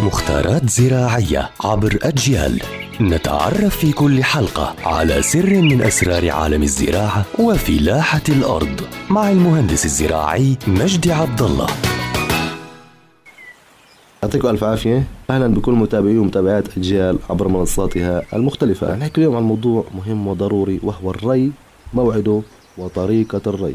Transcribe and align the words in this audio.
مختارات 0.00 0.70
زراعية 0.70 1.50
عبر 1.64 1.98
أجيال. 2.02 2.62
نتعرف 3.00 3.76
في 3.76 3.92
كل 3.92 4.24
حلقة 4.24 4.74
على 4.84 5.22
سر 5.22 5.62
من 5.62 5.82
أسرار 5.82 6.30
عالم 6.30 6.62
الزراعة 6.62 7.24
وفلاحة 7.38 8.22
الأرض 8.28 8.80
مع 9.10 9.30
المهندس 9.30 9.84
الزراعي 9.84 10.56
مجدي 10.66 11.12
عبد 11.12 11.42
الله. 11.42 11.66
يعطيكم 14.22 14.48
ألف 14.48 14.64
عافية. 14.64 15.04
أهلا 15.30 15.46
بكل 15.46 15.72
متابعي 15.72 16.18
ومتابعات 16.18 16.78
أجيال 16.78 17.18
عبر 17.30 17.48
منصاتها 17.48 18.22
المختلفة. 18.32 18.96
نحكي 18.96 19.20
اليوم 19.20 19.36
عن 19.36 19.42
موضوع 19.42 19.84
مهم 19.94 20.26
وضروري 20.26 20.80
وهو 20.82 21.10
الري 21.10 21.52
موعده 21.94 22.42
وطريقة 22.78 23.40
الري. 23.46 23.74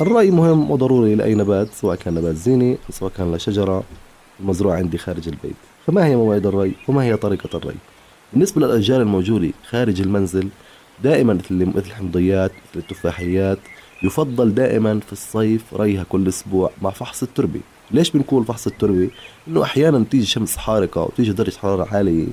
الري 0.00 0.30
مهم 0.30 0.70
وضروري 0.70 1.14
لأي 1.14 1.34
نبات 1.34 1.68
سواء 1.74 1.96
كان 1.96 2.14
نبات 2.14 2.36
زيني 2.36 2.78
سواء 2.90 3.12
كان 3.16 3.34
لشجرة 3.34 3.82
المزروعة 4.40 4.76
عندي 4.76 4.98
خارج 4.98 5.28
البيت. 5.28 5.56
فما 5.86 6.06
هي 6.06 6.16
موعد 6.16 6.46
الري 6.46 6.72
وما 6.88 7.02
هي 7.02 7.16
طريقة 7.16 7.56
الري. 7.56 7.76
بالنسبة 8.32 8.66
للأشجار 8.66 9.02
الموجودة 9.02 9.50
خارج 9.68 10.00
المنزل 10.00 10.48
دائما 11.02 11.34
مثل 11.34 11.86
الحمضيات 11.86 12.50
مثل 12.50 12.84
التفاحيات 12.84 13.58
يفضل 14.02 14.54
دائما 14.54 15.00
في 15.00 15.12
الصيف 15.12 15.74
ريها 15.74 16.04
كل 16.08 16.28
أسبوع 16.28 16.70
مع 16.82 16.90
فحص 16.90 17.22
التربة. 17.22 17.60
ليش 17.90 18.10
بنقول 18.10 18.44
فحص 18.44 18.66
التربة؟ 18.66 19.10
إنه 19.48 19.62
أحيانا 19.62 20.04
تيجي 20.10 20.26
شمس 20.26 20.56
حارقة 20.56 21.02
وتيجي 21.02 21.32
درجة 21.32 21.56
حرارة 21.56 21.88
عالية. 21.92 22.26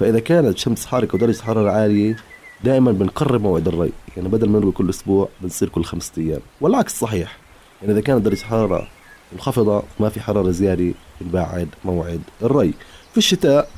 فإذا 0.00 0.18
كانت 0.18 0.58
شمس 0.58 0.86
حارقة 0.86 1.16
ودرجة 1.16 1.42
حرارة 1.42 1.70
عالية 1.70 2.16
دائما 2.64 2.92
بنقرب 2.92 3.42
موعد 3.42 3.68
الري. 3.68 3.92
يعني 4.16 4.28
بدل 4.28 4.48
ما 4.48 4.58
نروي 4.58 4.72
كل 4.72 4.90
أسبوع 4.90 5.28
بنصير 5.40 5.68
كل 5.68 5.84
خمسة 5.84 6.12
أيام. 6.18 6.40
والعكس 6.60 6.98
صحيح. 7.00 7.38
يعني 7.82 7.92
إذا 7.92 8.00
كانت 8.00 8.24
درجة 8.24 8.44
حرارة 8.44 8.88
منخفضة 9.32 9.82
ما 10.00 10.08
في 10.08 10.20
حرارة 10.20 10.50
زيادة 10.50 10.94
بنبعد 11.20 11.68
موعد 11.84 12.20
الري. 12.42 12.74
في 13.12 13.18
الشتاء 13.18 13.68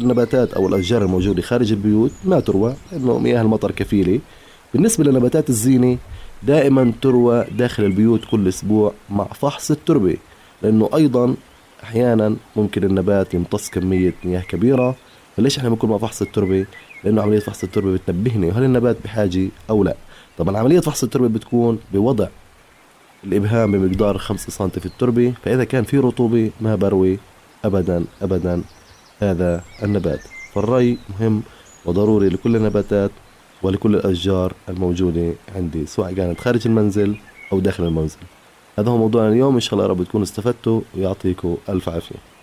النباتات 0.00 0.54
أو 0.54 0.68
الأشجار 0.68 1.02
الموجودة 1.02 1.42
خارج 1.42 1.72
البيوت 1.72 2.12
ما 2.24 2.40
تروى 2.40 2.74
لأنه 2.92 3.18
مياه 3.18 3.42
المطر 3.42 3.70
كفيلة. 3.70 4.20
بالنسبة 4.74 5.04
لنباتات 5.04 5.48
الزينة 5.50 5.98
دائما 6.42 6.92
تروى 7.02 7.44
داخل 7.58 7.84
البيوت 7.84 8.20
كل 8.30 8.48
أسبوع 8.48 8.92
مع 9.10 9.24
فحص 9.24 9.70
التربة 9.70 10.16
لأنه 10.62 10.90
أيضا 10.94 11.34
أحيانا 11.82 12.36
ممكن 12.56 12.84
النبات 12.84 13.34
يمتص 13.34 13.70
كمية 13.70 14.14
مياه 14.24 14.40
كبيرة. 14.40 14.94
فليش 15.36 15.58
إحنا 15.58 15.68
بنكون 15.68 15.90
مع 15.90 15.98
فحص 15.98 16.22
التربة؟ 16.22 16.66
لأنه 17.04 17.22
عملية 17.22 17.38
فحص 17.38 17.64
التربة 17.64 17.92
بتنبهني 17.92 18.50
هل 18.50 18.64
النبات 18.64 18.96
بحاجة 19.04 19.48
أو 19.70 19.84
لا. 19.84 19.96
طبعا 20.38 20.58
عملية 20.58 20.80
فحص 20.80 21.02
التربة 21.02 21.28
بتكون 21.28 21.78
بوضع 21.92 22.28
الإبهام 23.26 23.72
بمقدار 23.72 24.18
5 24.18 24.50
سم 24.50 24.68
في 24.68 24.86
التربة 24.86 25.34
فإذا 25.44 25.64
كان 25.64 25.84
في 25.84 25.98
رطوبة 25.98 26.50
ما 26.60 26.74
بروي 26.74 27.18
أبدا 27.64 28.04
أبدا 28.22 28.62
هذا 29.20 29.62
النبات. 29.82 30.20
فالري 30.52 30.98
مهم 31.10 31.42
وضروري 31.84 32.28
لكل 32.28 32.56
النباتات 32.56 33.10
ولكل 33.62 33.94
الأشجار 33.94 34.52
الموجودة 34.68 35.32
عندي 35.56 35.86
سواء 35.86 36.12
كانت 36.12 36.40
خارج 36.40 36.66
المنزل 36.66 37.16
أو 37.52 37.60
داخل 37.60 37.84
المنزل. 37.84 38.18
هذا 38.78 38.90
هو 38.90 38.98
موضوعنا 38.98 39.28
اليوم. 39.28 39.54
إن 39.54 39.60
شاء 39.60 39.74
الله 39.74 39.86
رب 39.86 40.04
تكونوا 40.04 40.24
استفدتوا 40.24 40.80
ويعطيكم 40.96 41.56
ألف 41.68 41.88
عافية. 41.88 42.35